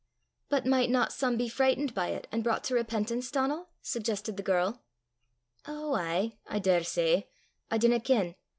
"But 0.49 0.65
might 0.65 0.89
not 0.89 1.13
some 1.13 1.37
be 1.37 1.47
frightened 1.47 1.93
by 1.93 2.07
it, 2.07 2.27
and 2.31 2.43
brought 2.43 2.63
to 2.63 2.73
repentance, 2.73 3.29
Donal?" 3.29 3.69
suggested 3.83 4.35
the 4.35 4.41
girl. 4.41 4.81
"Ou 5.69 5.93
aye; 5.93 6.39
I 6.47 6.57
daur 6.57 6.81
say; 6.81 7.29
I 7.69 7.77
dinna 7.77 7.99
ken. 7.99 8.33